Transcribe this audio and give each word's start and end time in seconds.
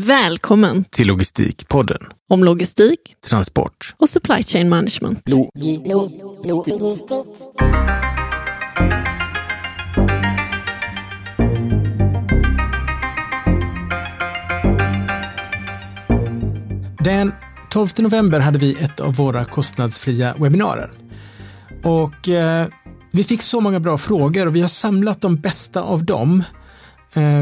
Välkommen 0.00 0.84
till 0.84 1.06
Logistikpodden. 1.06 1.98
om 2.28 2.44
logistik 2.44 3.00
Transport. 3.28 3.94
och 3.96 4.08
supply 4.08 4.42
chain 4.42 4.68
management. 4.68 5.22
Den 17.04 17.32
12 17.70 17.88
november 17.98 18.40
hade 18.40 18.58
vi 18.58 18.74
ett 18.74 19.00
av 19.00 19.14
våra 19.14 19.44
kostnadsfria 19.44 20.34
webbinarier. 20.38 20.90
Och 21.84 22.28
eh, 22.28 22.66
vi 23.12 23.24
fick 23.24 23.42
så 23.42 23.60
många 23.60 23.80
bra 23.80 23.98
frågor 23.98 24.46
och 24.46 24.56
vi 24.56 24.60
har 24.60 24.68
samlat 24.68 25.20
de 25.20 25.36
bästa 25.36 25.82
av 25.82 26.04
dem 26.04 26.42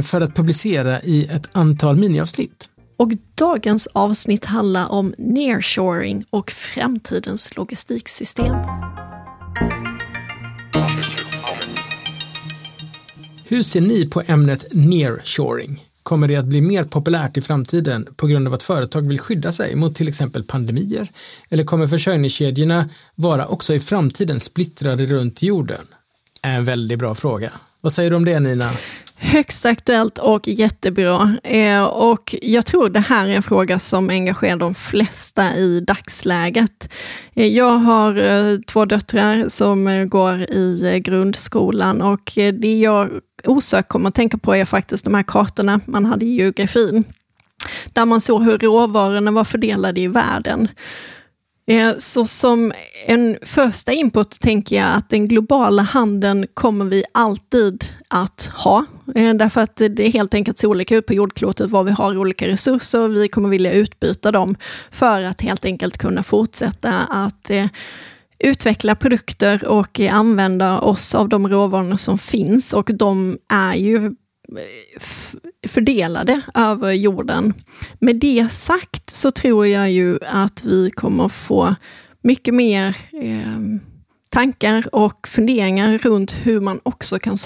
för 0.05 0.21
att 0.21 0.35
publicera 0.37 1.03
i 1.03 1.27
ett 1.27 1.49
antal 1.53 1.97
miniavsnitt. 1.97 2.71
Och 2.97 3.13
dagens 3.35 3.87
avsnitt 3.87 4.45
handlar 4.45 4.89
om 4.89 5.15
nearshoring 5.19 6.25
och 6.31 6.51
framtidens 6.51 7.57
logistiksystem. 7.57 8.57
Hur 13.49 13.63
ser 13.63 13.81
ni 13.81 14.07
på 14.07 14.23
ämnet 14.27 14.67
nearshoring? 14.73 15.85
Kommer 16.03 16.29
det 16.29 16.37
att 16.37 16.45
bli 16.45 16.61
mer 16.61 16.85
populärt 16.85 17.37
i 17.37 17.43
framtiden 17.43 18.09
på 18.17 18.27
grund 18.27 18.49
av 18.49 18.55
att 18.55 18.63
företag 18.63 19.09
vill 19.09 19.21
skydda 19.21 19.53
sig 19.53 19.75
mot 19.75 19.95
till 19.95 20.09
exempel 20.09 20.43
pandemier? 20.43 21.09
Eller 21.49 21.65
kommer 21.65 21.87
försörjningskedjorna 21.87 22.89
vara 23.15 23.47
också 23.47 23.75
i 23.75 23.81
framtiden 23.81 24.41
splittrade 24.41 25.07
runt 25.07 25.43
jorden? 25.43 25.87
En 26.43 26.65
väldigt 26.65 26.99
bra 26.99 27.15
fråga. 27.15 27.53
Vad 27.81 27.93
säger 27.93 28.11
du 28.11 28.17
om 28.17 28.25
det 28.25 28.41
Nina? 28.41 28.71
Högst 29.19 29.67
aktuellt 29.67 30.19
och 30.19 30.49
jättebra. 30.49 31.37
Eh, 31.45 31.85
och 31.85 32.35
jag 32.43 32.67
tror 32.67 32.89
det 32.89 33.01
här 33.01 33.29
är 33.29 33.37
en 33.37 33.43
fråga 33.43 33.79
som 33.79 34.11
engagerar 34.11 34.57
de 34.57 34.75
flesta 34.75 35.57
i 35.57 35.81
dagsläget. 35.81 36.93
Eh, 37.35 37.47
jag 37.47 37.73
har 37.73 38.17
eh, 38.17 38.59
två 38.67 38.85
döttrar 38.85 39.49
som 39.49 39.87
eh, 39.87 40.05
går 40.05 40.41
i 40.41 40.87
eh, 40.87 40.97
grundskolan 40.97 42.03
och 42.03 42.39
eh, 42.39 42.55
det 42.55 42.79
jag 42.79 43.11
osökt 43.45 43.89
kommer 43.89 44.09
att 44.09 44.15
tänka 44.15 44.39
på 44.39 44.55
är 44.55 44.65
faktiskt 44.65 45.05
de 45.05 45.15
här 45.15 45.23
kartorna 45.23 45.81
man 45.85 46.05
hade 46.05 46.25
i 46.25 46.37
geografin. 46.37 47.05
Där 47.93 48.05
man 48.05 48.21
såg 48.21 48.43
hur 48.43 48.59
råvarorna 48.59 49.31
var 49.31 49.45
fördelade 49.45 50.01
i 50.01 50.09
världen. 50.09 50.69
Eh, 51.67 51.93
så 51.99 52.27
som 52.27 52.73
en 53.07 53.39
första 53.43 53.93
input 53.93 54.41
tänker 54.41 54.77
jag 54.77 54.97
att 54.97 55.09
den 55.09 55.29
globala 55.29 55.83
handeln 55.83 56.47
kommer 56.55 56.85
vi 56.85 57.05
alltid 57.15 57.85
att 58.09 58.51
ha. 58.55 58.85
Eh, 59.15 59.35
därför 59.35 59.61
att 59.61 59.83
det 59.91 60.09
helt 60.09 60.35
enkelt 60.35 60.59
ser 60.59 60.69
olika 60.69 60.97
ut 60.97 61.07
på 61.07 61.15
jordklotet 61.15 61.71
var 61.71 61.85
vi 61.85 61.91
har 61.91 62.19
olika 62.19 62.49
resurser 62.49 63.01
och 63.01 63.17
vi 63.17 63.29
kommer 63.29 63.49
vilja 63.49 63.73
utbyta 63.73 64.33
dem 64.33 64.57
för 64.91 65.23
att 65.23 65.41
helt 65.41 65.65
enkelt 65.65 65.99
kunna 65.99 66.23
fortsätta 66.23 66.93
att 67.01 67.51
eh, 67.51 67.67
utveckla 68.39 68.95
produkter 68.95 69.65
och 69.65 70.01
använda 70.01 70.81
oss 70.81 71.15
av 71.15 71.29
de 71.29 71.49
råvaror 71.49 71.97
som 71.97 72.19
finns 72.19 72.73
och 72.73 72.91
de 72.95 73.39
är 73.49 73.75
ju 73.75 74.15
fördelade 75.69 76.41
över 76.55 76.93
jorden. 76.93 77.55
Med 77.99 78.17
det 78.17 78.53
sagt 78.53 79.11
så 79.11 79.31
tror 79.31 79.67
jag 79.67 79.91
ju 79.91 80.19
att 80.27 80.65
vi 80.65 80.91
kommer 80.91 81.29
få 81.29 81.75
mycket 82.23 82.55
mer 82.55 82.97
eh, 83.13 83.81
tankar 84.31 84.95
och 84.95 85.29
funderingar 85.29 85.99
runt 85.99 86.33
hur 86.33 86.61
man 86.61 86.81
också 86.83 87.19
kan 87.19 87.37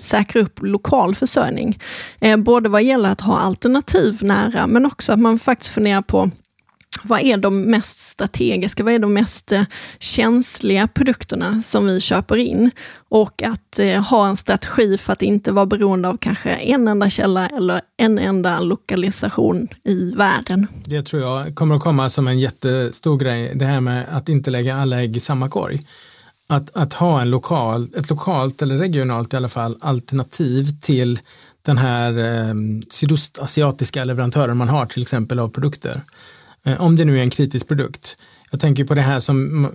säkra 0.00 0.42
upp 0.42 0.62
lokal 0.62 1.14
försörjning. 1.14 1.78
Eh, 2.20 2.36
både 2.36 2.68
vad 2.68 2.82
gäller 2.82 3.10
att 3.10 3.20
ha 3.20 3.38
alternativ 3.38 4.18
nära, 4.22 4.66
men 4.66 4.86
också 4.86 5.12
att 5.12 5.20
man 5.20 5.38
faktiskt 5.38 5.72
funderar 5.72 6.02
på 6.02 6.30
vad 7.04 7.20
är 7.20 7.36
de 7.36 7.62
mest 7.62 7.98
strategiska, 7.98 8.84
vad 8.84 8.92
är 8.92 8.98
de 8.98 9.12
mest 9.12 9.52
eh, 9.52 9.62
känsliga 9.98 10.88
produkterna 10.88 11.62
som 11.62 11.86
vi 11.86 12.00
köper 12.00 12.36
in? 12.36 12.70
Och 13.08 13.42
att 13.42 13.78
eh, 13.78 14.02
ha 14.02 14.28
en 14.28 14.36
strategi 14.36 14.98
för 14.98 15.12
att 15.12 15.22
inte 15.22 15.52
vara 15.52 15.66
beroende 15.66 16.08
av 16.08 16.16
kanske 16.16 16.50
en 16.50 16.88
enda 16.88 17.10
källa 17.10 17.48
eller 17.48 17.80
en 17.96 18.18
enda 18.18 18.60
lokalisation 18.60 19.68
i 19.84 20.10
världen. 20.10 20.66
Det 20.86 21.02
tror 21.02 21.22
jag 21.22 21.54
kommer 21.54 21.76
att 21.76 21.82
komma 21.82 22.10
som 22.10 22.28
en 22.28 22.38
jättestor 22.38 23.16
grej, 23.18 23.52
det 23.54 23.64
här 23.64 23.80
med 23.80 24.06
att 24.10 24.28
inte 24.28 24.50
lägga 24.50 24.76
alla 24.76 25.02
ägg 25.02 25.16
i 25.16 25.20
samma 25.20 25.48
korg. 25.48 25.80
Att, 26.46 26.76
att 26.76 26.92
ha 26.92 27.20
en 27.20 27.30
lokal, 27.30 27.88
ett 27.96 28.10
lokalt 28.10 28.62
eller 28.62 28.76
regionalt 28.76 29.34
i 29.34 29.36
alla 29.36 29.48
fall 29.48 29.76
alternativ 29.80 30.66
till 30.80 31.20
den 31.62 31.78
här 31.78 32.18
eh, 32.18 32.54
sydostasiatiska 32.90 34.04
leverantören 34.04 34.56
man 34.56 34.68
har 34.68 34.86
till 34.86 35.02
exempel 35.02 35.38
av 35.38 35.48
produkter. 35.48 36.00
Eh, 36.64 36.80
om 36.80 36.96
det 36.96 37.04
nu 37.04 37.18
är 37.18 37.22
en 37.22 37.30
kritisk 37.30 37.68
produkt. 37.68 38.16
Jag 38.50 38.60
tänker 38.60 38.84
på 38.84 38.94
det 38.94 39.00
här 39.00 39.20
som 39.20 39.68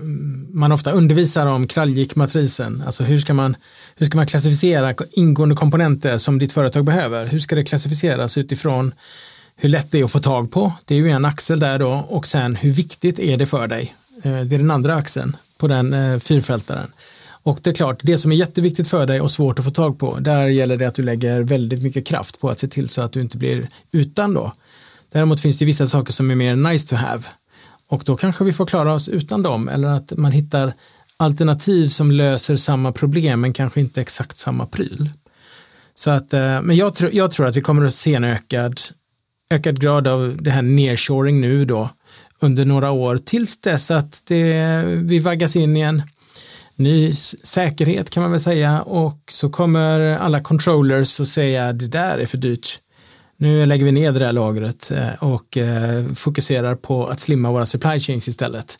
man 0.53 0.71
ofta 0.71 0.91
undervisar 0.91 1.45
om 1.45 1.67
Kraljik-matrisen. 1.67 2.83
Alltså 2.85 3.03
hur 3.03 3.19
ska, 3.19 3.33
man, 3.33 3.55
hur 3.95 4.05
ska 4.05 4.17
man 4.17 4.27
klassificera 4.27 4.93
ingående 5.11 5.55
komponenter 5.55 6.17
som 6.17 6.39
ditt 6.39 6.51
företag 6.51 6.85
behöver? 6.85 7.25
Hur 7.25 7.39
ska 7.39 7.55
det 7.55 7.63
klassificeras 7.63 8.37
utifrån 8.37 8.93
hur 9.55 9.69
lätt 9.69 9.91
det 9.91 9.99
är 9.99 10.03
att 10.03 10.11
få 10.11 10.19
tag 10.19 10.51
på? 10.51 10.73
Det 10.85 10.95
är 10.95 11.01
ju 11.01 11.09
en 11.09 11.25
axel 11.25 11.59
där 11.59 11.79
då 11.79 12.05
och 12.09 12.27
sen 12.27 12.55
hur 12.55 12.71
viktigt 12.71 13.19
är 13.19 13.37
det 13.37 13.45
för 13.45 13.67
dig? 13.67 13.93
Eh, 14.23 14.41
det 14.41 14.55
är 14.55 14.59
den 14.59 14.71
andra 14.71 14.95
axeln 14.95 15.35
på 15.57 15.67
den 15.67 15.93
eh, 15.93 16.19
fyrfältaren. 16.19 16.87
Och 17.43 17.59
det 17.61 17.69
är 17.69 17.73
klart, 17.73 17.99
det 18.03 18.17
som 18.17 18.31
är 18.31 18.35
jätteviktigt 18.35 18.87
för 18.87 19.05
dig 19.05 19.21
och 19.21 19.31
svårt 19.31 19.59
att 19.59 19.65
få 19.65 19.71
tag 19.71 19.99
på, 19.99 20.19
där 20.19 20.47
gäller 20.47 20.77
det 20.77 20.85
att 20.85 20.95
du 20.95 21.03
lägger 21.03 21.41
väldigt 21.41 21.83
mycket 21.83 22.05
kraft 22.05 22.39
på 22.39 22.49
att 22.49 22.59
se 22.59 22.67
till 22.67 22.89
så 22.89 23.01
att 23.01 23.11
du 23.11 23.21
inte 23.21 23.37
blir 23.37 23.67
utan 23.91 24.33
då. 24.33 24.51
Däremot 25.11 25.41
finns 25.41 25.57
det 25.57 25.65
vissa 25.65 25.87
saker 25.87 26.13
som 26.13 26.31
är 26.31 26.35
mer 26.35 26.55
nice 26.55 26.87
to 26.87 26.95
have 26.95 27.23
och 27.87 28.03
då 28.05 28.15
kanske 28.15 28.43
vi 28.43 28.53
får 28.53 28.65
klara 28.65 28.93
oss 28.93 29.09
utan 29.09 29.41
dem 29.43 29.69
eller 29.69 29.87
att 29.87 30.17
man 30.17 30.31
hittar 30.31 30.73
alternativ 31.17 31.87
som 31.87 32.11
löser 32.11 32.57
samma 32.57 32.91
problem 32.91 33.41
men 33.41 33.53
kanske 33.53 33.79
inte 33.79 34.01
exakt 34.01 34.37
samma 34.37 34.65
pryl. 34.65 35.09
Så 35.95 36.09
att, 36.11 36.33
eh, 36.33 36.61
men 36.61 36.75
jag, 36.75 36.95
tror- 36.95 37.13
jag 37.13 37.31
tror 37.31 37.47
att 37.47 37.55
vi 37.55 37.61
kommer 37.61 37.85
att 37.85 37.93
se 37.93 38.15
en 38.15 38.23
ökad, 38.23 38.79
ökad 39.49 39.81
grad 39.81 40.07
av 40.07 40.37
det 40.41 40.51
här 40.51 40.61
nearshoring 40.61 41.41
nu 41.41 41.65
då 41.65 41.89
under 42.39 42.65
några 42.65 42.91
år 42.91 43.17
tills 43.17 43.59
dess 43.59 43.91
att 43.91 44.21
det, 44.25 44.83
vi 44.85 45.19
vaggas 45.19 45.55
in 45.55 45.77
i 45.77 45.79
en 45.79 46.01
ny 46.75 47.15
säkerhet 47.43 48.09
kan 48.09 48.23
man 48.23 48.31
väl 48.31 48.41
säga 48.41 48.81
och 48.81 49.19
så 49.31 49.49
kommer 49.49 50.17
alla 50.17 50.41
controllers 50.41 51.19
att 51.19 51.27
säga 51.27 51.73
det 51.73 51.87
där 51.87 52.17
är 52.17 52.25
för 52.25 52.37
dyrt. 52.37 52.77
Nu 53.41 53.65
lägger 53.65 53.85
vi 53.85 53.91
ner 53.91 54.11
det 54.11 54.19
där 54.19 54.33
lagret 54.33 54.91
eh, 54.91 55.23
och 55.23 55.57
eh, 55.57 56.05
fokuserar 56.13 56.75
på 56.75 57.07
att 57.07 57.19
slimma 57.19 57.51
våra 57.51 57.65
supply 57.65 57.99
chains 57.99 58.27
istället. 58.27 58.77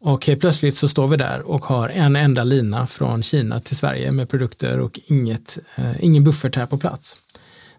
Och 0.00 0.26
helt 0.26 0.40
plötsligt 0.40 0.76
så 0.76 0.88
står 0.88 1.08
vi 1.08 1.16
där 1.16 1.42
och 1.42 1.64
har 1.64 1.88
en 1.88 2.16
enda 2.16 2.44
lina 2.44 2.86
från 2.86 3.22
Kina 3.22 3.60
till 3.60 3.76
Sverige 3.76 4.12
med 4.12 4.28
produkter 4.28 4.80
och 4.80 5.00
inget, 5.06 5.58
eh, 5.76 6.04
ingen 6.04 6.24
buffert 6.24 6.56
här 6.56 6.66
på 6.66 6.78
plats. 6.78 7.16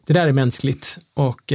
Det 0.05 0.13
där 0.13 0.27
är 0.27 0.33
mänskligt 0.33 0.97
och 1.13 1.53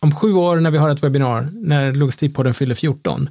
om 0.00 0.14
sju 0.14 0.32
år 0.32 0.56
när 0.56 0.70
vi 0.70 0.78
har 0.78 0.90
ett 0.90 1.02
webbinar, 1.02 1.48
när 1.52 1.92
Logistikpodden 1.92 2.54
fyller 2.54 2.74
14, 2.74 3.28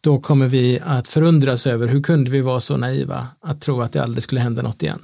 då 0.00 0.18
kommer 0.18 0.48
vi 0.48 0.80
att 0.84 1.08
förundras 1.08 1.66
över 1.66 1.88
hur 1.88 2.02
kunde 2.02 2.30
vi 2.30 2.40
vara 2.40 2.60
så 2.60 2.76
naiva 2.76 3.28
att 3.40 3.60
tro 3.60 3.80
att 3.80 3.92
det 3.92 4.02
aldrig 4.02 4.22
skulle 4.22 4.40
hända 4.40 4.62
något 4.62 4.82
igen. 4.82 5.02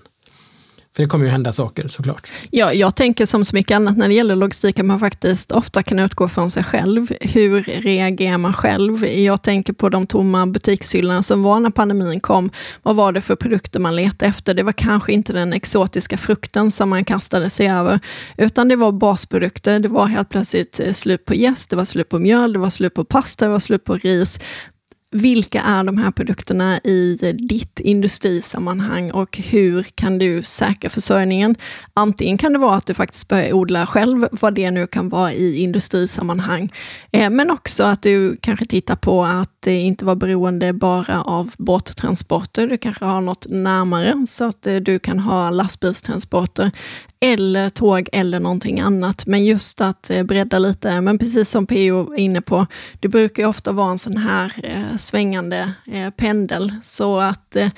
För 0.96 1.02
det 1.02 1.08
kommer 1.08 1.24
ju 1.24 1.30
hända 1.30 1.52
saker 1.52 1.88
såklart. 1.88 2.32
Ja, 2.50 2.72
jag 2.72 2.96
tänker 2.96 3.26
som 3.26 3.44
så 3.44 3.56
mycket 3.56 3.76
annat 3.76 3.96
när 3.96 4.08
det 4.08 4.14
gäller 4.14 4.36
logistik, 4.36 4.78
att 4.78 4.86
man 4.86 5.00
faktiskt 5.00 5.52
ofta 5.52 5.82
kan 5.82 5.98
utgå 5.98 6.28
från 6.28 6.50
sig 6.50 6.64
själv. 6.64 7.12
Hur 7.20 7.62
reagerar 7.62 8.38
man 8.38 8.52
själv? 8.52 9.06
Jag 9.06 9.42
tänker 9.42 9.72
på 9.72 9.88
de 9.88 10.06
tomma 10.06 10.46
butikshyllorna 10.46 11.22
som 11.22 11.42
var 11.42 11.60
när 11.60 11.70
pandemin 11.70 12.20
kom. 12.20 12.50
Vad 12.82 12.96
var 12.96 13.12
det 13.12 13.20
för 13.20 13.36
produkter 13.36 13.80
man 13.80 13.96
letade 13.96 14.28
efter? 14.28 14.54
Det 14.54 14.62
var 14.62 14.72
kanske 14.72 15.12
inte 15.12 15.32
den 15.32 15.52
exotiska 15.52 16.18
frukten 16.18 16.70
som 16.70 16.88
man 16.88 17.04
kastade 17.04 17.50
sig 17.50 17.68
över, 17.70 18.00
utan 18.36 18.68
det 18.68 18.76
var 18.76 18.92
basprodukter. 18.92 19.80
Det 19.80 19.88
var 19.88 20.06
helt 20.06 20.28
plötsligt 20.28 20.80
slut 20.92 21.24
på 21.24 21.34
jäst, 21.34 21.70
det 21.70 21.76
var 21.76 21.84
slut 21.84 22.08
på 22.08 22.18
mjöl, 22.18 22.52
det 22.52 22.58
var 22.58 22.70
slut 22.70 22.94
på 22.94 23.04
pasta, 23.04 23.44
det 23.44 23.50
var 23.50 23.58
slut 23.58 23.84
på 23.84 23.94
ris 23.94 24.38
vilka 25.10 25.62
är 25.62 25.84
de 25.84 25.98
här 25.98 26.10
produkterna 26.10 26.78
i 26.78 27.18
ditt 27.48 27.80
industrisammanhang 27.80 29.10
och 29.10 29.38
hur 29.38 29.82
kan 29.82 30.18
du 30.18 30.42
säkra 30.42 30.90
försörjningen? 30.90 31.56
Antingen 31.94 32.38
kan 32.38 32.52
det 32.52 32.58
vara 32.58 32.76
att 32.76 32.86
du 32.86 32.94
faktiskt 32.94 33.28
börjar 33.28 33.52
odla 33.52 33.86
själv, 33.86 34.28
vad 34.32 34.54
det 34.54 34.70
nu 34.70 34.86
kan 34.86 35.08
vara 35.08 35.32
i 35.32 35.62
industrisammanhang, 35.62 36.72
eh, 37.10 37.30
men 37.30 37.50
också 37.50 37.84
att 37.84 38.02
du 38.02 38.36
kanske 38.42 38.66
tittar 38.66 38.96
på 38.96 39.24
att 39.24 39.66
inte 39.66 40.04
vara 40.04 40.16
beroende 40.16 40.72
bara 40.72 41.22
av 41.22 41.50
båttransporter, 41.58 42.66
du 42.66 42.78
kanske 42.78 43.04
har 43.04 43.20
något 43.20 43.46
närmare 43.48 44.26
så 44.26 44.44
att 44.44 44.66
eh, 44.66 44.76
du 44.76 44.98
kan 44.98 45.18
ha 45.18 45.50
lastbilstransporter 45.50 46.70
eller 47.20 47.68
tåg 47.68 48.08
eller 48.12 48.40
någonting 48.40 48.80
annat. 48.80 49.26
Men 49.26 49.44
just 49.44 49.80
att 49.80 50.10
eh, 50.10 50.22
bredda 50.22 50.58
lite, 50.58 51.00
men 51.00 51.18
precis 51.18 51.50
som 51.50 51.66
PO 51.66 52.12
är 52.12 52.18
inne 52.18 52.40
på, 52.40 52.66
det 53.00 53.08
brukar 53.08 53.42
ju 53.42 53.48
ofta 53.48 53.72
vara 53.72 53.90
en 53.90 53.98
sån 53.98 54.16
här 54.16 54.52
eh, 54.62 54.96
svängande 54.96 55.72
eh, 55.92 56.10
pendel, 56.10 56.74
så 56.82 57.18
att 57.18 57.56
eh, 57.56 57.68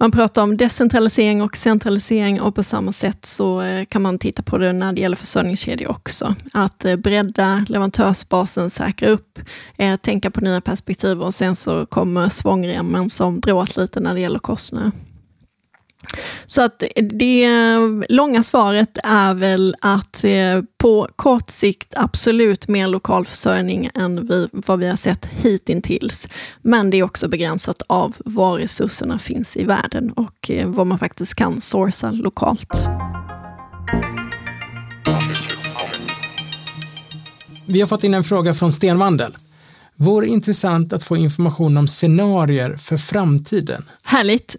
Man 0.00 0.10
pratar 0.10 0.42
om 0.42 0.56
decentralisering 0.56 1.42
och 1.42 1.56
centralisering 1.56 2.40
och 2.40 2.54
på 2.54 2.62
samma 2.62 2.92
sätt 2.92 3.24
så 3.26 3.60
eh, 3.62 3.84
kan 3.84 4.02
man 4.02 4.18
titta 4.18 4.42
på 4.42 4.58
det 4.58 4.72
när 4.72 4.92
det 4.92 5.00
gäller 5.00 5.16
försörjningskedjor 5.16 5.90
också. 5.90 6.34
Att 6.52 6.84
eh, 6.84 6.96
bredda 6.96 7.64
leverantörsbasen, 7.68 8.70
säkra 8.70 9.08
upp, 9.08 9.38
eh, 9.78 9.96
tänka 9.96 10.30
på 10.30 10.40
nya 10.40 10.60
perspektiv 10.60 11.22
och 11.22 11.34
sen 11.34 11.54
så 11.54 11.86
kommer 11.86 12.28
svångremmen 12.28 13.10
som 13.10 13.40
drar 13.40 13.52
åt 13.52 13.76
lite 13.76 14.00
när 14.00 14.14
det 14.14 14.20
gäller 14.20 14.38
kostnader. 14.38 14.92
Så 16.46 16.62
att 16.62 16.82
det 16.96 17.48
långa 18.08 18.42
svaret 18.42 18.98
är 19.04 19.34
väl 19.34 19.76
att 19.80 20.24
eh, 20.24 20.62
på 20.78 21.08
kort 21.16 21.50
sikt 21.50 21.94
absolut 21.96 22.68
mer 22.68 22.88
lokal 22.88 23.26
försörjning 23.26 23.90
än 23.94 24.26
vi, 24.26 24.48
vad 24.52 24.78
vi 24.78 24.86
har 24.86 24.96
sett 24.96 25.26
hittills. 25.26 26.28
Men 26.62 26.90
det 26.90 26.96
är 26.96 27.02
också 27.02 27.28
begränsat 27.28 27.82
av 27.86 28.16
var 28.18 28.58
resurserna 28.58 29.18
finns 29.18 29.56
i 29.56 29.64
världen 29.64 30.12
och 30.12 30.50
eh, 30.50 30.68
vad 30.68 30.86
man 30.86 30.98
faktiskt 30.98 31.34
kan 31.34 31.60
sourca 31.60 32.10
lokalt. 32.10 32.72
Vi 37.66 37.80
har 37.80 37.88
fått 37.88 38.04
in 38.04 38.14
en 38.14 38.24
fråga 38.24 38.54
från 38.54 38.72
Stenvandel. 38.72 39.32
Vore 40.00 40.26
intressant 40.26 40.92
att 40.92 41.04
få 41.04 41.16
information 41.16 41.76
om 41.76 41.86
scenarier 41.86 42.76
för 42.76 42.96
framtiden. 42.96 43.84
Härligt. 44.04 44.56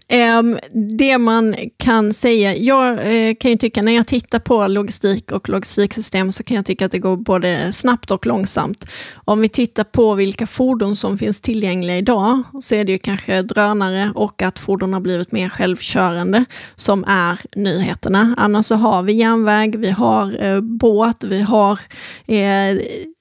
Det 0.98 1.18
man 1.18 1.56
kan 1.76 2.12
säga, 2.12 2.56
jag 2.56 2.90
eh, 2.92 3.34
kan 3.34 3.50
ju 3.50 3.56
tycka 3.56 3.82
när 3.82 3.92
jag 3.92 4.06
tittar 4.06 4.38
på 4.38 4.66
logistik 4.66 5.32
och 5.32 5.48
logistiksystem 5.48 6.32
så 6.32 6.42
kan 6.42 6.56
jag 6.56 6.66
tycka 6.66 6.86
att 6.86 6.92
det 6.92 6.98
går 6.98 7.16
både 7.16 7.72
snabbt 7.72 8.10
och 8.10 8.26
långsamt. 8.26 8.86
Om 9.14 9.40
vi 9.40 9.48
tittar 9.48 9.84
på 9.84 10.14
vilka 10.14 10.46
fordon 10.46 10.96
som 10.96 11.18
finns 11.18 11.40
tillgängliga 11.40 11.96
idag 11.96 12.42
så 12.60 12.74
är 12.74 12.84
det 12.84 12.92
ju 12.92 12.98
kanske 12.98 13.42
drönare 13.42 14.12
och 14.14 14.42
att 14.42 14.58
fordon 14.58 14.92
har 14.92 15.00
blivit 15.00 15.32
mer 15.32 15.48
självkörande 15.48 16.44
som 16.74 17.04
är 17.08 17.40
nyheterna. 17.56 18.34
Annars 18.38 18.66
så 18.66 18.74
har 18.74 19.02
vi 19.02 19.12
järnväg, 19.12 19.76
vi 19.78 19.90
har 19.90 20.44
eh, 20.44 20.60
båt, 20.60 21.24
vi 21.24 21.40
har 21.40 21.78
eh, 22.26 22.78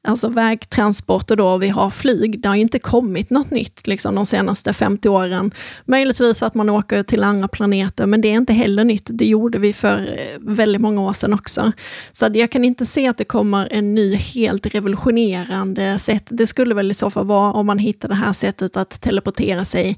alltså 0.08 0.30
vägtransporter 0.30 1.36
då, 1.36 1.58
vi 1.58 1.70
har 1.70 1.90
flyg. 1.90 2.42
Det 2.42 2.48
har 2.48 2.56
inte 2.56 2.80
kommit 2.80 3.30
något 3.30 3.52
nytt 3.52 3.88
liksom, 3.88 4.16
de 4.16 4.26
senaste 4.26 4.74
50 4.74 5.10
åren. 5.10 5.52
Möjligtvis 5.86 6.44
att 6.44 6.56
man 6.56 6.70
åker 6.70 7.04
till 7.04 7.24
andra 7.24 7.48
planeter, 7.48 8.06
men 8.06 8.22
det 8.22 8.28
är 8.28 8.34
inte 8.34 8.54
heller 8.54 8.84
nytt. 8.84 9.10
Det 9.14 9.26
gjorde 9.26 9.60
vi 9.60 9.74
för 9.74 9.98
eh, 9.98 10.40
väldigt 10.40 10.82
många 10.82 11.02
år 11.02 11.14
sedan 11.14 11.34
också. 11.34 11.72
Så 12.12 12.26
att 12.26 12.36
jag 12.36 12.52
kan 12.52 12.66
inte 12.66 12.86
se 12.86 13.08
att 13.08 13.18
det 13.18 13.24
kommer 13.24 13.68
en 13.72 13.96
ny, 13.96 14.16
helt 14.16 14.66
revolutionerande 14.66 16.00
sätt. 16.00 16.28
Det 16.30 16.48
skulle 16.48 16.76
väl 16.76 16.92
i 16.92 16.94
så 16.94 17.10
fall 17.10 17.26
vara 17.26 17.54
om 17.54 17.66
man 17.66 17.80
hittar 17.80 18.10
det 18.10 18.16
här 18.16 18.34
sättet 18.34 18.78
att 18.78 19.02
teleportera 19.02 19.66
sig 19.66 19.98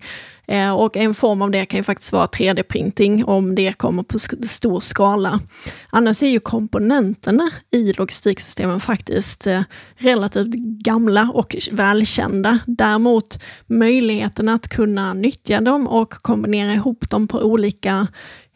Eh, 0.51 0.71
och 0.73 0.97
en 0.97 1.13
form 1.13 1.41
av 1.41 1.51
det 1.51 1.65
kan 1.65 1.77
ju 1.77 1.83
faktiskt 1.83 2.13
vara 2.13 2.25
3D-printing 2.25 3.23
om 3.23 3.55
det 3.55 3.73
kommer 3.73 4.03
på 4.03 4.19
stor 4.19 4.79
skala. 4.79 5.39
Annars 5.89 6.23
är 6.23 6.27
ju 6.27 6.39
komponenterna 6.39 7.51
i 7.71 7.93
logistiksystemen 7.93 8.79
faktiskt 8.79 9.47
eh, 9.47 9.61
relativt 9.95 10.53
gamla 10.83 11.31
och 11.33 11.55
välkända. 11.71 12.59
Däremot 12.65 13.43
möjligheten 13.67 14.49
att 14.49 14.67
kunna 14.67 15.13
nyttja 15.13 15.61
dem 15.61 15.87
och 15.87 16.13
kombinera 16.13 16.73
ihop 16.73 17.09
dem 17.09 17.27
på 17.27 17.39
olika 17.39 18.07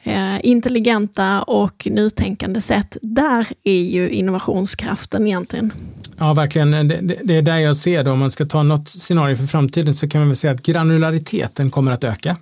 eh, 0.03 0.45
intelligenta 0.45 1.44
och 1.44 1.88
nytänkande 1.92 2.62
sätt, 2.62 2.97
där 3.01 3.47
är 3.63 3.81
ju 3.83 4.09
innovationskraften 4.09 5.27
egentligen. 5.27 5.71
Ja, 6.17 6.33
verkligen. 6.33 6.71
Det, 6.71 7.19
det, 7.23 7.35
är 7.35 7.41
där 7.41 7.57
jag 7.57 7.77
ser 7.77 8.03
det. 8.03 8.12
Om 8.12 8.19
man 8.19 8.31
ska 8.31 8.45
ta 8.45 8.63
något 8.63 8.89
scenario 8.89 9.35
för 9.35 9.45
framtiden 9.45 9.95
så 9.95 10.07
kan 10.07 10.21
man 10.21 10.27
väl 10.27 10.38
säga 10.38 10.53
att 10.53 10.62
granulariteten 10.62 11.69
kommer 11.71 11.91
att 11.91 12.03
öka. 12.03 12.38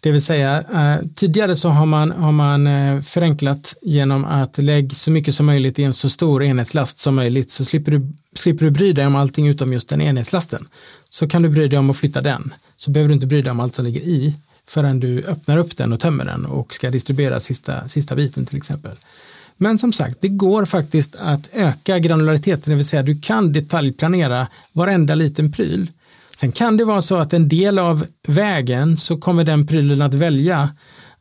Det 0.00 0.10
vill 0.10 0.22
säga, 0.22 0.62
eh, 0.74 1.06
tidigare 1.14 1.56
så 1.56 1.68
har 1.68 1.86
man, 1.86 2.10
har 2.10 2.32
man 2.32 2.66
eh, 2.66 3.00
förenklat 3.00 3.74
genom 3.82 4.24
att 4.24 4.58
lägga 4.58 4.94
så 4.94 5.10
mycket 5.10 5.34
som 5.34 5.46
möjligt 5.46 5.78
i 5.78 5.82
en 5.82 5.94
så 5.94 6.10
stor 6.10 6.42
enhetslast 6.42 6.98
som 6.98 7.14
möjligt 7.14 7.50
så 7.50 7.64
slipper 7.64 7.92
du, 7.92 8.12
slipper 8.34 8.64
du 8.64 8.70
bry 8.70 8.92
dig 8.92 9.06
om 9.06 9.16
allting 9.16 9.48
utom 9.48 9.72
just 9.72 9.88
den 9.88 10.00
enhetslasten. 10.00 10.68
Så 11.08 11.28
kan 11.28 11.42
du 11.42 11.48
bry 11.48 11.68
dig 11.68 11.78
om 11.78 11.90
att 11.90 11.96
flytta 11.96 12.20
den. 12.20 12.54
Så 12.76 12.90
behöver 12.90 13.08
du 13.08 13.14
inte 13.14 13.26
bry 13.26 13.42
dig 13.42 13.50
om 13.50 13.60
allt 13.60 13.74
som 13.74 13.84
ligger 13.84 14.00
i 14.00 14.34
förrän 14.66 15.00
du 15.00 15.22
öppnar 15.22 15.58
upp 15.58 15.76
den 15.76 15.92
och 15.92 16.00
tömmer 16.00 16.24
den 16.24 16.46
och 16.46 16.74
ska 16.74 16.90
distribuera 16.90 17.40
sista, 17.40 17.88
sista 17.88 18.14
biten 18.14 18.46
till 18.46 18.56
exempel. 18.56 18.92
Men 19.56 19.78
som 19.78 19.92
sagt, 19.92 20.16
det 20.20 20.28
går 20.28 20.64
faktiskt 20.64 21.16
att 21.16 21.50
öka 21.52 21.98
granulariteten, 21.98 22.70
det 22.70 22.76
vill 22.76 22.84
säga 22.84 23.02
du 23.02 23.20
kan 23.20 23.52
detaljplanera 23.52 24.46
varenda 24.72 25.14
liten 25.14 25.52
pryl. 25.52 25.90
Sen 26.36 26.52
kan 26.52 26.76
det 26.76 26.84
vara 26.84 27.02
så 27.02 27.16
att 27.16 27.32
en 27.32 27.48
del 27.48 27.78
av 27.78 28.06
vägen 28.28 28.96
så 28.96 29.16
kommer 29.16 29.44
den 29.44 29.66
prylen 29.66 30.02
att 30.02 30.14
välja 30.14 30.70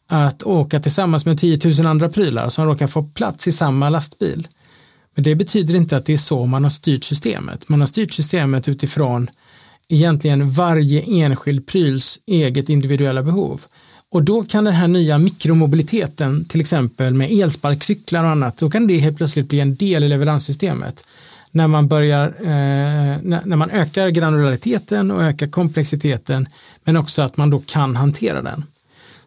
att 0.08 0.44
åka 0.44 0.80
tillsammans 0.80 1.26
med 1.26 1.40
10 1.40 1.60
000 1.66 1.86
andra 1.86 2.10
prylar 2.10 2.50
som 2.50 2.66
råkar 2.66 2.88
få 2.88 3.04
plats 3.04 3.48
i 3.48 3.52
samma 3.52 3.90
lastbil. 3.90 4.48
Men 5.16 5.24
det 5.24 5.36
betyder 5.36 5.76
inte 5.76 5.98
att 5.98 6.06
det 6.06 6.14
är 6.14 6.18
så 6.18 6.46
man 6.46 6.64
har 6.64 6.72
styrt 6.72 7.04
systemet. 7.04 7.70
Man 7.70 7.80
har 7.80 7.88
styrt 7.88 8.14
systemet 8.14 8.68
utifrån 8.68 9.30
egentligen 9.90 10.52
varje 10.52 11.02
enskild 11.02 11.68
pryls 11.68 12.20
eget 12.26 12.70
individuella 12.70 13.24
behov. 13.24 13.62
Och 14.14 14.24
då 14.24 14.44
kan 14.44 14.64
den 14.64 14.74
här 14.74 14.88
nya 14.88 15.18
mikromobiliteten, 15.18 16.46
till 16.46 16.62
exempel 16.62 17.14
med 17.14 17.32
elsparkcyklar 17.32 18.24
och 18.24 18.30
annat, 18.30 18.58
då 18.58 18.70
kan 18.70 18.88
det 18.88 18.98
helt 18.98 19.18
plötsligt 19.18 19.50
bli 19.50 19.60
en 19.60 19.76
del 19.76 20.04
i 20.04 20.08
leveranssystemet. 20.08 21.08
När 21.52 21.68
man, 21.68 21.88
börjar, 21.88 22.28
eh, 22.28 23.18
när, 23.24 23.46
när 23.46 23.56
man 23.56 23.70
ökar 23.70 24.10
granulariteten 24.10 25.12
och 25.12 25.24
ökar 25.24 25.48
komplexiteten, 25.48 26.48
men 26.84 26.98
också 26.98 27.22
att 27.22 27.38
man 27.38 27.50
då 27.50 27.60
kan 27.60 27.96
hantera 27.96 28.42
den. 28.42 28.66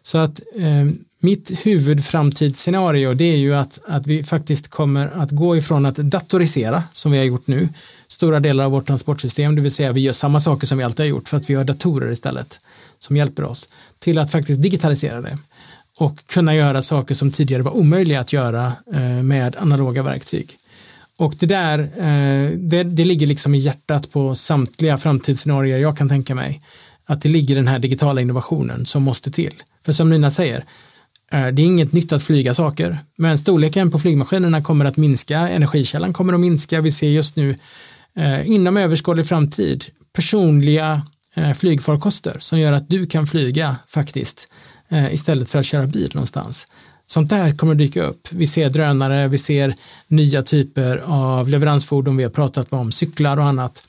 Så 0.03 0.17
att 0.17 0.41
eh, 0.55 0.93
mitt 1.19 1.51
huvudframtidsscenario 1.65 3.13
det 3.13 3.25
är 3.33 3.37
ju 3.37 3.55
att, 3.55 3.79
att 3.87 4.07
vi 4.07 4.23
faktiskt 4.23 4.67
kommer 4.67 5.07
att 5.07 5.31
gå 5.31 5.57
ifrån 5.57 5.85
att 5.85 5.95
datorisera, 5.95 6.83
som 6.93 7.11
vi 7.11 7.17
har 7.17 7.25
gjort 7.25 7.47
nu, 7.47 7.69
stora 8.07 8.39
delar 8.39 8.65
av 8.65 8.71
vårt 8.71 8.87
transportsystem, 8.87 9.55
det 9.55 9.61
vill 9.61 9.71
säga 9.71 9.91
vi 9.91 10.01
gör 10.01 10.13
samma 10.13 10.39
saker 10.39 10.67
som 10.67 10.77
vi 10.77 10.83
alltid 10.83 10.99
har 10.99 11.09
gjort 11.09 11.29
för 11.29 11.37
att 11.37 11.49
vi 11.49 11.53
har 11.53 11.63
datorer 11.63 12.11
istället 12.11 12.59
som 12.99 13.17
hjälper 13.17 13.43
oss 13.43 13.67
till 13.99 14.17
att 14.17 14.31
faktiskt 14.31 14.61
digitalisera 14.61 15.21
det 15.21 15.37
och 15.97 16.27
kunna 16.27 16.55
göra 16.55 16.81
saker 16.81 17.15
som 17.15 17.31
tidigare 17.31 17.63
var 17.63 17.77
omöjliga 17.77 18.19
att 18.19 18.33
göra 18.33 18.73
eh, 18.93 19.23
med 19.23 19.55
analoga 19.55 20.03
verktyg. 20.03 20.57
Och 21.17 21.35
det 21.39 21.45
där, 21.45 21.79
eh, 21.79 22.51
det, 22.57 22.83
det 22.83 23.05
ligger 23.05 23.27
liksom 23.27 23.55
i 23.55 23.57
hjärtat 23.57 24.11
på 24.11 24.35
samtliga 24.35 24.97
framtidsscenarier 24.97 25.77
jag 25.77 25.97
kan 25.97 26.09
tänka 26.09 26.35
mig. 26.35 26.61
Att 27.05 27.21
det 27.21 27.29
ligger 27.29 27.55
den 27.55 27.67
här 27.67 27.79
digitala 27.79 28.21
innovationen 28.21 28.85
som 28.85 29.03
måste 29.03 29.31
till. 29.31 29.53
För 29.85 29.93
som 29.93 30.09
Nina 30.09 30.31
säger, 30.31 30.63
eh, 31.31 31.47
det 31.47 31.61
är 31.61 31.65
inget 31.65 31.93
nytt 31.93 32.13
att 32.13 32.23
flyga 32.23 32.53
saker, 32.53 32.97
men 33.15 33.37
storleken 33.37 33.91
på 33.91 33.99
flygmaskinerna 33.99 34.61
kommer 34.61 34.85
att 34.85 34.97
minska, 34.97 35.49
energikällan 35.49 36.13
kommer 36.13 36.33
att 36.33 36.39
minska. 36.39 36.81
Vi 36.81 36.91
ser 36.91 37.07
just 37.07 37.35
nu 37.35 37.55
eh, 38.15 38.51
inom 38.51 38.77
överskådlig 38.77 39.27
framtid 39.27 39.85
personliga 40.13 41.01
Eh, 41.37 41.53
flygfarkoster 41.53 42.35
som 42.39 42.59
gör 42.59 42.71
att 42.71 42.89
du 42.89 43.05
kan 43.05 43.27
flyga 43.27 43.75
faktiskt 43.87 44.53
eh, 44.89 45.13
istället 45.13 45.49
för 45.49 45.59
att 45.59 45.65
köra 45.65 45.85
bil 45.85 46.11
någonstans. 46.13 46.67
Sånt 47.05 47.29
där 47.29 47.57
kommer 47.57 47.73
att 47.73 47.77
dyka 47.77 48.03
upp. 48.03 48.27
Vi 48.31 48.47
ser 48.47 48.69
drönare, 48.69 49.27
vi 49.27 49.37
ser 49.37 49.75
nya 50.07 50.43
typer 50.43 50.97
av 51.05 51.49
leveransfordon, 51.49 52.17
vi 52.17 52.23
har 52.23 52.31
pratat 52.31 52.73
om 52.73 52.91
cyklar 52.91 53.37
och 53.37 53.45
annat. 53.45 53.87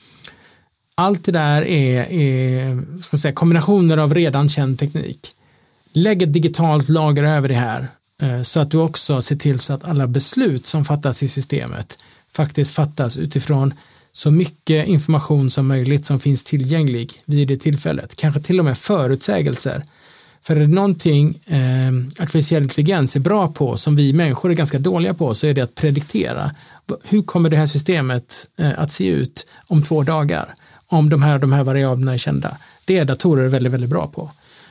Allt 0.94 1.24
det 1.24 1.32
där 1.32 1.62
är, 1.62 2.12
är 2.12 2.82
ska 3.00 3.18
säga, 3.18 3.32
kombinationer 3.32 3.98
av 3.98 4.14
redan 4.14 4.48
känd 4.48 4.78
teknik. 4.78 5.28
Lägg 5.92 6.22
ett 6.22 6.32
digitalt 6.32 6.88
lager 6.88 7.22
över 7.22 7.48
det 7.48 7.54
här 7.54 7.88
eh, 8.22 8.42
så 8.42 8.60
att 8.60 8.70
du 8.70 8.78
också 8.78 9.22
ser 9.22 9.36
till 9.36 9.58
så 9.58 9.72
att 9.72 9.84
alla 9.84 10.06
beslut 10.06 10.66
som 10.66 10.84
fattas 10.84 11.22
i 11.22 11.28
systemet 11.28 11.98
faktiskt 12.32 12.74
fattas 12.74 13.16
utifrån 13.16 13.74
så 14.18 14.30
mycket 14.30 14.86
information 14.86 15.50
som 15.50 15.66
möjligt 15.66 16.06
som 16.06 16.20
finns 16.20 16.42
tillgänglig 16.42 17.12
vid 17.24 17.48
det 17.48 17.56
tillfället. 17.56 18.16
Kanske 18.16 18.40
till 18.40 18.58
och 18.58 18.64
med 18.64 18.78
förutsägelser. 18.78 19.82
För 20.42 20.56
är 20.56 20.60
det 20.60 20.66
någonting 20.66 21.40
eh, 21.46 22.22
artificiell 22.22 22.62
intelligens 22.62 23.16
är 23.16 23.20
bra 23.20 23.48
på, 23.48 23.76
som 23.76 23.96
vi 23.96 24.12
människor 24.12 24.50
är 24.50 24.54
ganska 24.54 24.78
dåliga 24.78 25.14
på, 25.14 25.34
så 25.34 25.46
är 25.46 25.54
det 25.54 25.60
att 25.60 25.74
prediktera. 25.74 26.50
Hur 27.04 27.22
kommer 27.22 27.50
det 27.50 27.56
här 27.56 27.66
systemet 27.66 28.46
eh, 28.56 28.78
att 28.78 28.92
se 28.92 29.06
ut 29.06 29.46
om 29.66 29.82
två 29.82 30.02
dagar? 30.02 30.54
Om 30.86 31.10
de 31.10 31.22
här, 31.22 31.38
de 31.38 31.52
här 31.52 31.64
variablerna 31.64 32.14
är 32.14 32.18
kända. 32.18 32.56
Det 32.84 32.98
är 32.98 33.04
datorer 33.04 33.48
väldigt, 33.48 33.72
väldigt 33.72 33.90
bra 33.90 34.06
på. 34.06 34.30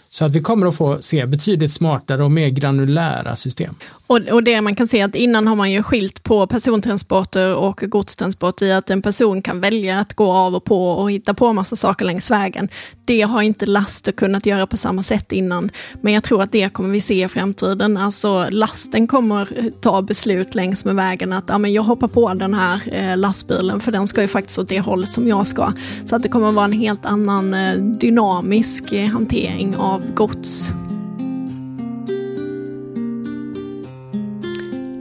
Så 0.10 0.26
att 0.26 0.36
vi 0.36 0.40
kommer 0.42 0.68
att 0.68 0.76
få 0.76 0.98
se 1.02 1.26
betydligt 1.26 1.72
smartare 1.72 2.24
och 2.24 2.32
mer 2.32 2.50
granulära 2.50 3.36
system. 3.36 3.76
Och, 4.08 4.20
och 4.32 4.44
det 4.44 4.62
man 4.62 4.76
kan 4.76 4.88
se 4.88 5.02
att 5.02 5.16
innan 5.16 5.48
har 5.48 5.56
man 5.56 5.72
ju 5.72 5.84
skilt 5.84 6.24
på 6.24 6.48
persontransporter 6.48 7.56
och 7.56 7.80
godstransporter 7.82 8.66
i 8.66 8.72
att 8.72 8.90
en 8.90 9.02
person 9.02 9.42
kan 9.42 9.60
välja 9.60 10.00
att 10.00 10.14
gå 10.14 10.32
av 10.32 10.56
och 10.56 10.64
på 10.64 10.92
och 10.92 11.12
hitta 11.12 11.34
på 11.34 11.54
massa 11.54 11.76
saker 11.76 12.06
längs 12.06 12.32
vägen. 12.32 12.70
Det 13.08 13.22
har 13.22 13.42
inte 13.42 13.66
laster 13.66 14.12
kunnat 14.12 14.46
göra 14.46 14.68
på 14.68 14.78
samma 14.78 15.04
sätt 15.04 15.32
innan. 15.32 15.70
Men 16.02 16.14
jag 16.14 16.24
tror 16.24 16.42
att 16.42 16.52
det 16.52 16.70
kommer 16.74 16.90
vi 16.90 17.02
se 17.02 17.26
i 17.26 17.28
framtiden. 17.28 17.98
Alltså 17.98 18.48
lasten 18.50 19.08
kommer 19.08 19.72
ta 19.82 20.02
beslut 20.02 20.56
längs 20.56 20.86
med 20.86 20.96
vägen 20.96 21.34
att 21.34 21.44
ja, 21.48 21.58
men 21.58 21.74
jag 21.74 21.84
hoppar 21.84 22.08
på 22.08 22.34
den 22.34 22.54
här 22.54 22.82
eh, 22.92 23.18
lastbilen 23.18 23.80
för 23.80 23.92
den 23.92 24.08
ska 24.08 24.22
ju 24.22 24.28
faktiskt 24.28 24.60
åt 24.60 24.68
det 24.68 24.80
hållet 24.80 25.12
som 25.12 25.28
jag 25.28 25.48
ska. 25.48 25.74
Så 26.06 26.16
att 26.16 26.24
det 26.24 26.30
kommer 26.30 26.52
vara 26.52 26.66
en 26.66 26.72
helt 26.72 27.06
annan 27.06 27.54
eh, 27.54 27.76
dynamisk 27.76 28.92
eh, 28.92 29.08
hantering 29.08 29.76
av 29.76 30.14
gods. 30.14 30.74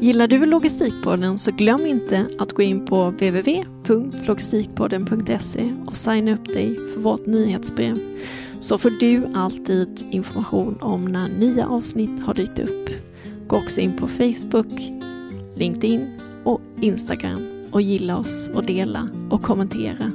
Gillar 0.06 0.28
du 0.28 0.46
Logistikpodden 0.46 1.38
så 1.38 1.50
glöm 1.50 1.86
inte 1.86 2.26
att 2.38 2.52
gå 2.52 2.62
in 2.62 2.86
på 2.86 3.10
www.logistikpodden.se 3.10 5.72
och 5.86 5.96
signa 5.96 6.34
upp 6.34 6.44
dig 6.44 6.78
för 6.94 7.00
vårt 7.00 7.26
nyhetsbrev 7.26 7.98
så 8.58 8.78
får 8.78 8.90
du 8.90 9.26
alltid 9.34 10.04
information 10.10 10.78
om 10.80 11.04
när 11.04 11.28
nya 11.28 11.68
avsnitt 11.68 12.22
har 12.22 12.34
dykt 12.34 12.58
upp. 12.58 12.90
Gå 13.46 13.56
också 13.56 13.80
in 13.80 13.96
på 13.96 14.08
Facebook, 14.08 14.92
LinkedIn 15.56 16.20
och 16.44 16.60
Instagram 16.80 17.68
och 17.70 17.82
gilla 17.82 18.18
oss 18.18 18.50
och 18.54 18.64
dela 18.64 19.08
och 19.30 19.42
kommentera 19.42 20.12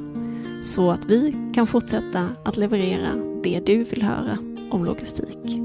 så 0.63 0.91
att 0.91 1.05
vi 1.05 1.35
kan 1.53 1.67
fortsätta 1.67 2.29
att 2.45 2.57
leverera 2.57 3.09
det 3.43 3.59
du 3.65 3.83
vill 3.83 4.03
höra 4.03 4.37
om 4.71 4.85
logistik. 4.85 5.60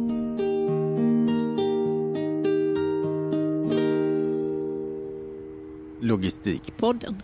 Logistikpodden. 6.17 7.23